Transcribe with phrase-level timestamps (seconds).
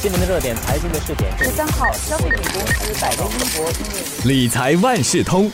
[0.00, 1.28] 新闻的热点，财经的试点。
[1.36, 5.50] 十三号，消费品公司百威英博理财万事通。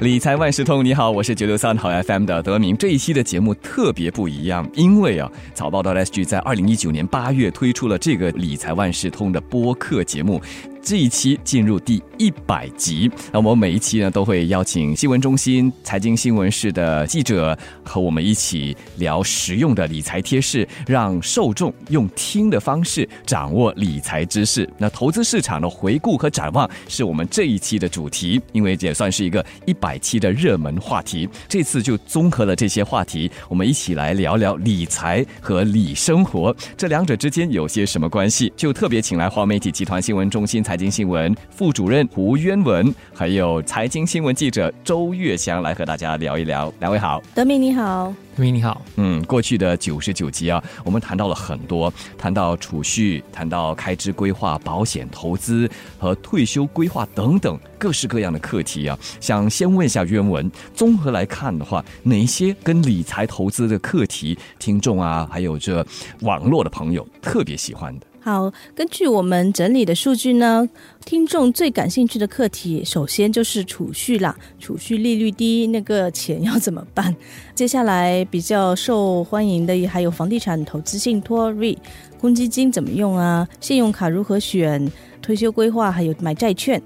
[0.00, 2.74] 理财万事通，你好，我是九六三好 FM 的德明。
[2.74, 10.40] 这一期的节目特别不一样，因为啊，早报的 SG 在二零一九年八月推出了这个理财万事通的播客节目。
[10.88, 24.66] 这一期进入第一百集，那我们每一期呢都会邀请新闻中心财经新闻室的记者和我们一起聊实用的理财贴士，让受众用听的方式掌握理财知识。
[24.78, 31.28] 那投资市场的回顾和展望是我们这一期的主题，因为也算是一个一百期的热门话题。
[31.46, 38.50] 这次就综合了这些话题，我们一起来聊聊理财和理生活这两者之间有些什么关系。
[38.56, 40.77] 就特别请来华媒体集团新闻中心财。
[40.78, 46.72] 财经新闻副主任胡渊文，还有财经新闻记者周月祥来和大家聊一聊。
[46.78, 48.80] 两位好，德明你好，德明你好。
[48.94, 55.68] 嗯，过去的九十九集啊，我们谈到了很多，谈到储蓄，谈到开支规划、保险投资
[55.98, 58.96] 和退休规划等等各式各样的课题啊。
[59.20, 65.84] 想先问一下渊文，综合来看的话，哪些跟理财投资的课题，听众啊，还有这
[66.20, 68.06] 网络的朋友特别喜欢的？
[68.28, 70.68] 好，根据我们整理的数据呢，
[71.06, 74.36] 听众最感兴趣的课题，首先就是储蓄啦。
[74.58, 77.16] 储蓄利率低，那个钱要怎么办？
[77.56, 81.78] 接下来比较受欢迎的还有房地产投资信托、RE、
[82.20, 83.48] 公积金怎么用啊？
[83.60, 84.86] 信用卡如何选？
[85.22, 86.78] 退休规划还有买债券。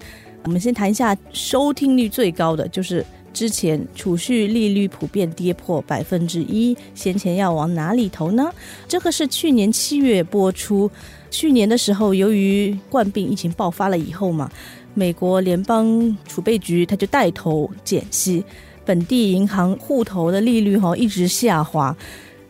[0.44, 8.52] 我们先谈一下收听率最高的，就是之前储蓄利率普遍跌破百分之一，先前要往哪里投呢？
[8.86, 10.90] 这个是去年七月播出。
[11.30, 14.50] 去年的时候，由于冠病疫情爆发了以后嘛，
[14.92, 18.44] 美国联邦储备局它就带头减息，
[18.84, 21.96] 本地银行户头的利率哈一直下滑，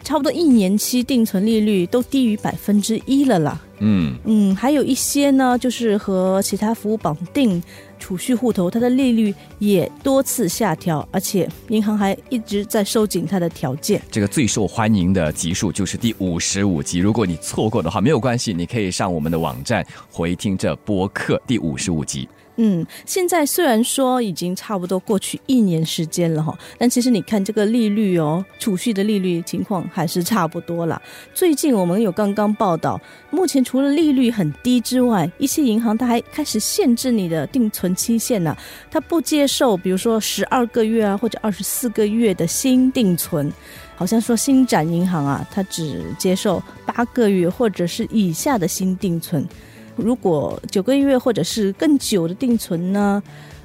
[0.02, 3.60] 差不多一年期定存利率都低于百分之一了啦。
[3.78, 7.62] 嗯嗯，还有一些呢，就是和其他服务绑定。
[7.98, 14.02] 储蓄户头，它的利率也多次下调，而且银行还一直在收紧它的条件。
[14.10, 22.28] 这个最受欢迎的集数就是第五十五集，如果你错过的话，没有关系，你可以上我们的网站回听这播客第五十五集。
[22.56, 31.00] 嗯，现在虽然说已经差不多过去一年时间了哈，但其实你看这个利率哦，储蓄的利率情况还是差不多了。
[31.32, 38.54] 最近我们有刚刚报道，目前除了利率很低之外，一些银行它还开始限制你的定存期限呢，
[38.90, 43.50] 它不接受，比如说十二个月啊或者二十四个月的新定存，
[43.96, 49.48] 好像说新展银行啊，它只接受八个月或者是以下的新定存。
[49.96, 53.22] 如果九个月或者是更久的定存呢，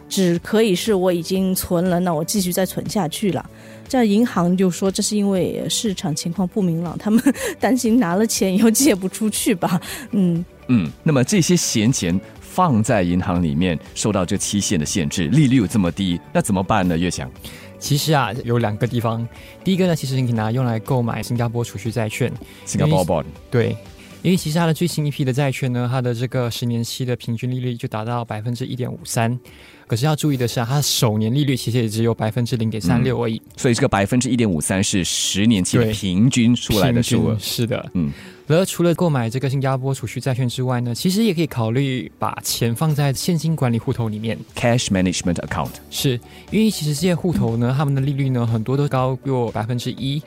[0.10, 3.50] 只可以是我已经存了，那我继续再存下去了。
[3.88, 7.24] 这银行就说这是因为市场情况不明朗，他们
[7.60, 9.80] 担心拿了钱以后借不出去吧。
[10.12, 16.98] 嗯嗯，那么这些闲钱放在银行里面，受到这期限的限制，利率又这么低，那怎么办呢？
[16.98, 17.32] 岳翔，
[17.80, 19.26] 其实啊，有两个地方，
[19.64, 22.30] 第一个呢，其实你可以拿用来购买新加坡储蓄债券，
[22.66, 23.76] 新加坡 bond，对。
[24.24, 29.40] 因为其实它的最新一批的债券呢，它的这个十年期的平均利率就达到百分之一点五三，
[29.86, 33.42] 可是要注意的是啊，它首年利率其实也只有百分之零点三六而已。
[33.56, 37.38] 所以这个百分之一点五三是十年期的平均出来的数额。
[37.40, 38.12] 是的，嗯。
[38.48, 45.72] 而除了购买这个新加坡储蓄债券之外呢，其实也可以考虑把钱放在现金管理户头里面，cash management account。
[45.90, 46.20] 是
[46.50, 50.22] 因为其实这些户头呢，他们的利率呢，很多都高过百分之一。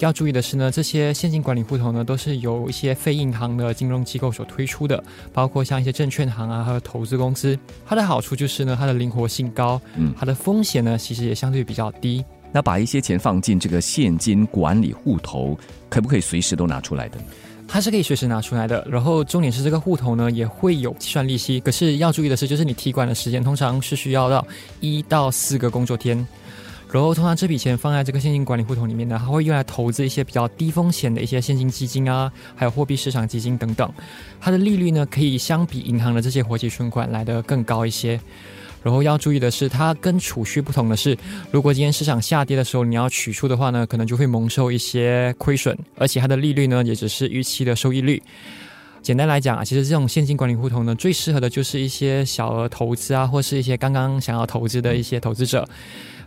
[0.00, 7.58] 要注意的是呢，这些现金管理户头呢，都是由一些非银行的金融机构所推出的，包括像一些证券行啊，还有投资公司。
[7.86, 12.24] 它的好处就是呢，它的灵活性高，嗯，它的风险呢，其实也相对比较低。
[12.50, 15.58] 那把一些钱放进这个现金管理户头，
[15.90, 17.18] 可不可以随时都拿出来的？
[17.66, 18.86] 它是可以随时拿出来的。
[18.90, 21.60] 然后重点是这个户头呢，也会有计算利息。
[21.60, 24.46] 可是要注意的是，就是你提款的时间通常是需要到
[24.80, 26.26] 一到四个工作天。
[26.90, 33.92] 然后通常这笔钱放在这个现金管理户头里面呢，它会用来投资一些比较低风险的一些现金基金啊，还有货币市场基金等等。
[34.40, 38.18] 它的利率呢，可以相比银行的这些活期存款来的更高一些。
[38.82, 41.14] 然后要注意的是，它跟储蓄不同的是，
[41.50, 48.22] 如果今天市场下跌的时候你要取出的话呢，可能就会蒙受一些亏损，而且它的利率呢，也只是预期的收益率。
[49.02, 55.68] 简单来讲啊，其实这种现金管理户头呢，最适合的就是一些小额投资啊，或是一些刚刚想要投资的一些投资者。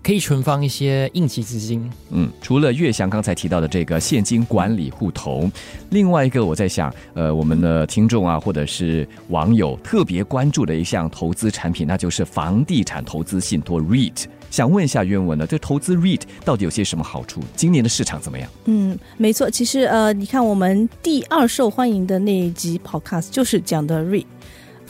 [0.03, 1.89] 可以存放一些应急资金。
[2.09, 5.49] 嗯，除了月翔刚才提到的这个现金管理户头，
[5.89, 14.25] 另外一个我在想，呃，我们的听众啊，或者是网友特别关注的一项投资产品，那就是房地产投资信托 REIT。
[14.49, 17.41] 想问一下渊文呢，这投资 REIT 到底有些什么好处？
[17.55, 18.49] 今年的市场怎么样？
[18.65, 24.25] 嗯，没错，其实呃，你看我们第二受欢迎的那一集 Podcast 就是讲的 REIT。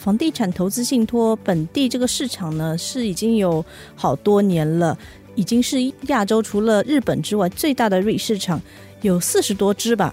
[0.01, 3.63] 房地产投资信托本地这个市场呢，是已经有
[3.95, 4.97] 好多年了，
[5.35, 5.77] 已经是
[6.07, 8.59] 亚洲除了日本之外最大的 RE 市场，
[9.03, 10.11] 有四十多只吧。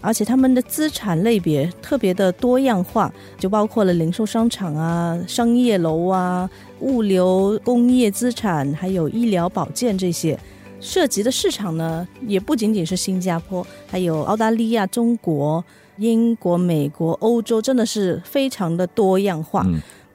[0.00, 6.50] 而且他们的资产类别特别的多样化，就包括了零售商场啊、商业楼啊、
[6.80, 10.36] 物流、工业资产，还有医疗保健这些。
[10.80, 15.64] 涉及的市场呢，也不仅仅是新加坡，还有澳大利亚、中国、
[15.98, 19.66] 英国、美国、欧洲，真的是非常的多样化。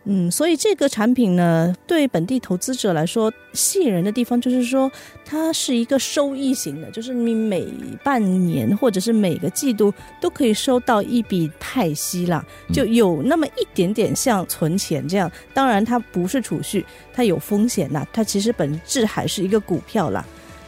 [0.06, 4.92] 嗯，所以这个产品呢，对本地投资者来说吸引人的地方，就是说
[5.24, 7.66] 它是一个收益型的，就是你每
[8.04, 15.32] 半年或者是每个季度都可以收到一笔派息啦，就有那么一点点像存钱这样。
[15.54, 20.26] 当然，它不是储蓄，它有风险呐，它其实本质还是一个股票啦。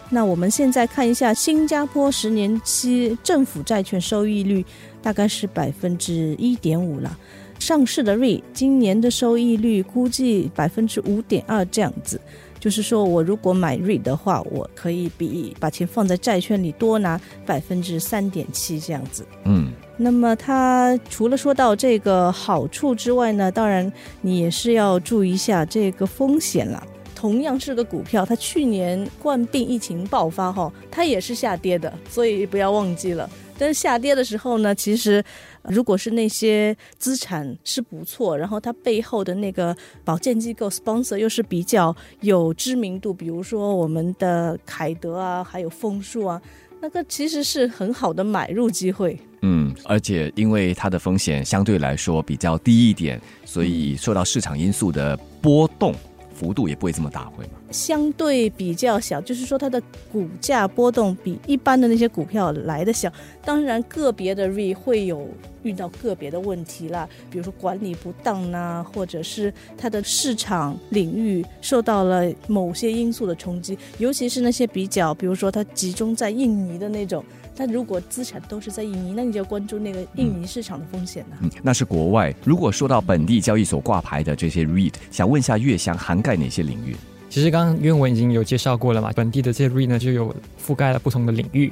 [0.10, 4.63] 那我们现在看一下新加坡十年期政府债券收益率，
[5.02, 7.18] 大概是百分之一点五了。
[7.57, 12.19] 上市的 REIT 今年的收益率估计百分之五点二这样子，
[12.60, 19.25] 就是说我如果买 REIT 的话，我可以比把钱放在债券里多拿百分之三点七这样子。
[19.46, 23.92] 嗯，那么它除了说到这个好处之外呢，当然
[24.22, 26.86] 你也是要注意一下这个风险了。
[27.16, 33.28] 同样是个股票，它去年冠病疫情爆发后，它也是下跌的，所以不要忘记了。
[33.58, 35.24] 但是下跌的时候呢，其实。
[35.68, 46.40] 如果是那些资产是不错，然后它背后的那个保荐机构 sponsor 又是比较有知名度，比如说我们的凯德啊，还有枫树啊，
[46.80, 49.20] 那个其实是很好的买入机会。
[49.42, 55.96] 嗯，而且因为它的风险相对来说比较低一点，所以受到市场因素的波动。
[56.36, 57.52] 幅度也不会这么大，会吗？
[57.72, 63.12] 相对比较小，就是说它的股价波动比一般的那些股票来的小。
[63.44, 65.28] 当然，个别的 RE 会有
[65.66, 77.26] 遇到个别的问题啦，比如说管理不当呐，或者是它的市场领域受到了某些因素的冲击，尤其是那些比较，比如说它集中在印尼的那种。
[77.58, 81.38] 但如果资产都是在印尼，那你就要关注那个印尼市场的风险了。
[81.42, 82.36] 嗯，那是国外。
[82.44, 86.94] 如果说到本地交易所挂牌的这些 REIT，想问一下月翔涵盖哪些领域？
[87.30, 91.72] 其实刚刚岳文已经有介绍过了嘛，本地的这些 REIT 呢就有覆盖了不同的领域。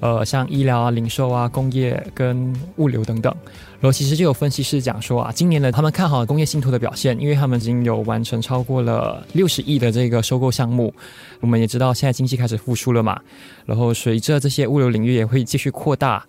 [0.00, 3.34] 呃，像医疗啊、零售啊、工业跟物流等等，
[3.80, 10.92] 然后其实就有分析师讲说啊，今年呢他们看好工业信托的表现，因为他们已经有完成超过了六十亿的这个收购项目。
[11.40, 13.20] 我们也知道现在经济开始复苏了嘛，
[13.64, 16.24] 然后随着这些物流领域也会继续扩大，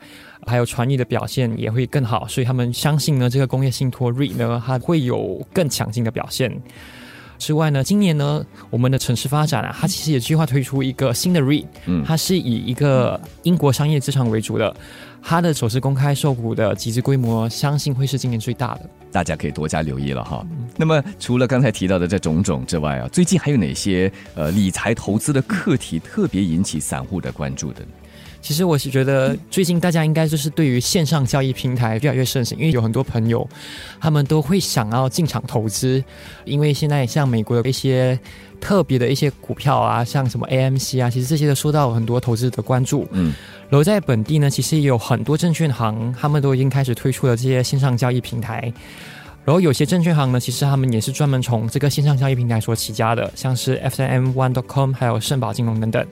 [0.46, 6.52] 还有传译的表现也会更好，所以他们相信呢这个工业信托 REIT 呢它会有更强劲的表现。
[7.38, 14.75] 之外呢，今年呢，我们的城市发展啊，它其实也计划推出一个新的 REIT，嗯，它是以一个英国商业资产为主的，
[15.22, 20.46] 它的首次公开售股的集资规模，相信会是今年最大的，大家可以多加留意了哈。
[20.75, 27.81] 那么除了刚才提到的这种种之外啊，最近还有哪些呃理财投资的课题特别引起散户的关注的？
[28.40, 33.46] 其实我是觉得，最近大家应该就是对于线上交易平台越来越盛行，因为有很多朋友，
[34.00, 36.02] 他们都会想要进场投资。
[36.46, 38.18] 因为现在像美国的一些
[38.59, 43.07] 特别的一些股票啊，像什么 AMC 啊，其实这些都受到很多投资的关注。
[43.12, 43.33] 嗯，
[43.69, 48.71] 然后在本地呢，其实也有很多证券行，他们都已经开始推出了这些线上交易平台。
[49.45, 56.06] 然后有些证券行呢，其实他们也是专门从这个线上交易平台所起家的，像是 F M One dot com，还有盛宝金融等等。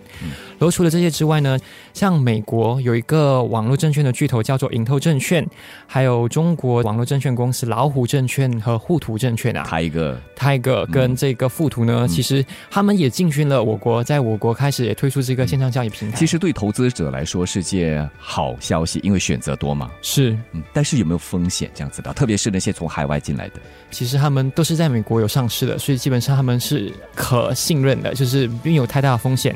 [0.58, 1.58] 然后除了这些之外呢，
[1.94, 5.46] 像美国有一个网络证券的巨头叫做盈透证券，
[5.86, 16.18] 还有中国网络证券公司老虎证券和富途证券啊，它一个它一个跟这个富途呢，其实他们也进军了我国，在我国开始也推出这个线上交易平台。
[16.18, 19.92] 其实对投资者来说是件好消息，因为选择多嘛。
[20.02, 22.14] 是，嗯，但是有没有风险这样子的？
[22.14, 23.56] 特别是那些从海外进来的，
[23.92, 29.56] 其实他们都是在美国有上市的，所以基本上他们是可信任的，就是没有太大的风险。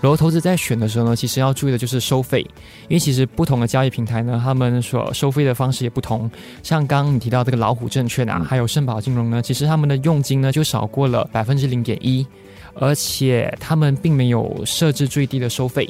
[0.00, 2.40] 然后投资在选的时候呢，其实要注意的就是收费，
[2.88, 6.30] 因为其实不同的交易平台呢，他们所收费的方式也不同。
[6.62, 12.26] 像刚刚你提到这个老虎证券啊，还有盛宝金融呢，其实他们的佣金呢就少过了百分之零点一，
[12.74, 15.88] 而且他们并没有设置最低的收费。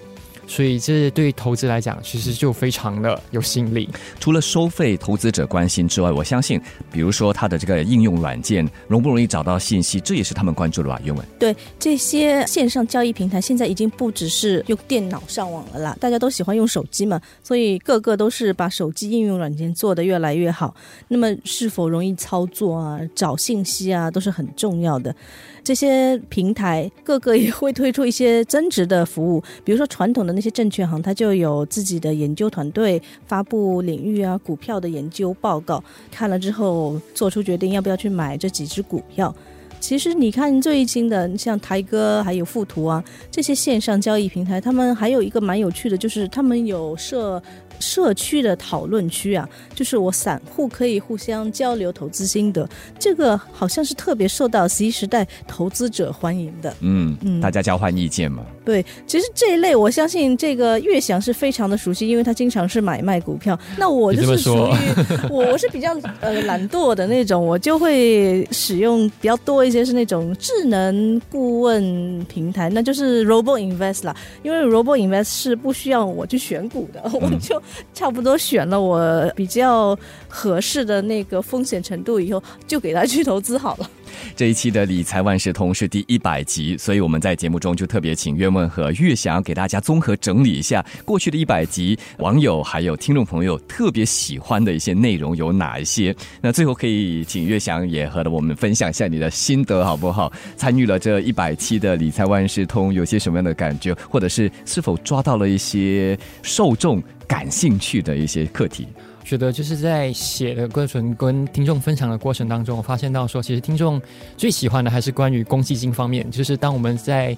[0.48, 3.88] 所以这对投资来讲，其实就非常的有吸引力。
[4.18, 10.98] 除了收费投资者关心之外，我相信，比如说它的这个应用软件容不容易找到信息，这也是他们关注的吧？
[11.04, 20.74] 原文对这些线上交易平台，现在已经不只是用电脑上网了啦，大家都喜欢用手机嘛，所以个个都是把手机应用软件做得越来越好。
[21.08, 25.14] 那么是否容易操作啊、找信息啊，都是很重要的。
[25.62, 39.34] 这些平台个个也会推出一些增值的服务，比如说传统的那些证券行，它就有自己的研究团队发布领域啊股票的研究报告，看了之后做出决定要不要去买这几只股票。
[39.80, 47.42] 其实你看最近的像台哥还有富途啊这些线上交易平台，他们还有一个蛮有趣的，就是他们有设。
[47.80, 52.68] 社区的讨论区啊，就是我散户可以互相交流投资心得，
[52.98, 56.74] 这个好像是特别受到 C 时代投资者欢迎的。
[56.80, 58.44] 嗯嗯，大家交换意见嘛。
[58.68, 63.58] 对，其实这一类我相信这个岳翔是非常的熟悉，因为他经常是买卖股票。
[63.78, 64.58] 那我就是属于
[65.32, 74.14] 我我是比较呃懒惰的那种，我就会使用比较多一些是那种智能顾问平台，那就是 Robo Invest 啦。
[74.42, 77.58] 因为 Robo Invest 是不需要我去选股的，我就。
[77.94, 79.98] 差不多选了我比较
[80.28, 83.90] 合适的那个风险程度以后，就给他去投资好了。
[84.36, 96.14] 这一期的理财万事通是第一百集，所以我们在节目中就特别请岳问和岳翔给大家综合整理一下过去的一百集网友还有听众朋友特别喜欢的一些内容有哪一些。
[96.40, 100.32] 那最后可以请岳翔也和我们分享一下你的心得好不好？
[100.56, 107.02] 参与了这一百期的理财万事通，有些什么样的感觉，或者是是否抓到了一些受众？
[107.28, 108.88] 感兴趣的一些课题，
[109.28, 114.00] 觉得就是在写的过程跟听众分享的过程当中，我发现到说，其实听众
[114.38, 116.30] 最喜欢的还是关于公积金方面。
[116.30, 117.36] 就是当我们在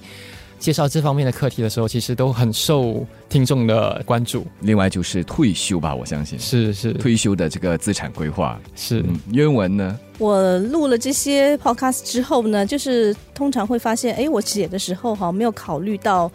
[0.61, 4.47] 介绍这方面的课题的时候，其实都很受听众的关注。
[4.61, 9.05] 另外就是退休吧，我相信是是退休的这个资产规划是。
[9.33, 9.99] 原文呢？
[10.19, 16.31] 我录了这些 podcast 之后呢，就是通常会发现，哎，我写的时候哈没有考虑到。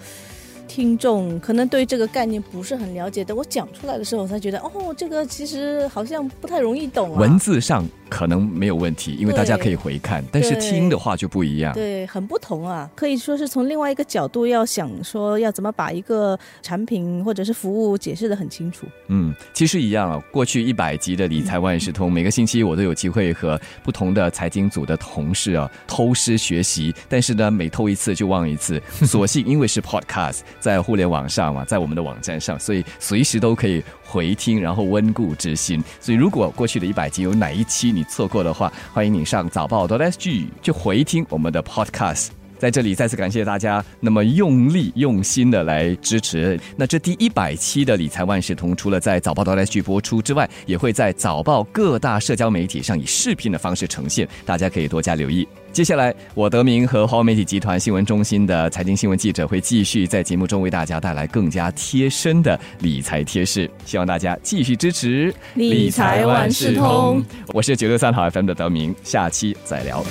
[0.67, 7.19] 听众可能对这个概念不是很了解，等我讲出来的时候，我才觉得哦，这个其实好像不太容易懂啊。
[7.19, 11.73] 文字上可能没有问题，因为大家可以回看，但是听的话就不一样。
[11.73, 18.85] 对，很不同啊，可以说是从另外一个角度要想说要怎么把一个产品或者是服务解释的很清楚。
[19.07, 20.23] 嗯，其实一样啊。
[20.31, 28.81] 过去一百集的理财万事通，每个星期我都有机会和不同的财经组的同事啊偷师学习，但是呢，每偷一次就忘一次。
[29.03, 30.39] 所幸因为是 Podcast。
[30.59, 33.83] 在互联网上嘛，在我们的网站上，所以随时都可以
[34.15, 35.83] 回听，然后温故知新。
[35.99, 42.29] 所以如果过去的一百集有哪一期你错过的话，欢迎你上早报的 SG 去回听我们的 Podcast。
[42.57, 46.57] 在这里再次感谢大家那么用力用心的来支持。
[46.77, 55.45] 那这第一百期的理财万事通，除了在早报的 SG 播出之外，也会在早报各大社交媒体上以视频的方式呈现，大家可以多加留意。
[55.75, 67.21] 接下来，我德明和华为媒体集团新闻中心的财经新闻记者会继续在节目中为大家带来更加贴身的理财贴士，希望大家继续支持理财万事通。
[67.47, 70.01] 我是九六三号 FM 的德明，下期再聊。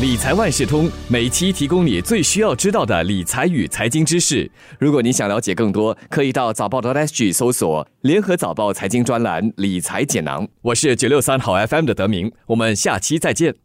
[0.00, 4.50] 理财万事通每期提供你最需要知道的理财与财经知识。
[4.78, 10.48] 如果你想了解更多，可以到早报的 SG 搜索联合早报财经专栏理财简囊。
[10.62, 13.56] 我是九六三好 FM 的德明，我们下期再见。